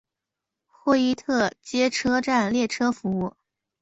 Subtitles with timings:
[0.65, 3.35] 霍伊特街车站列车服务。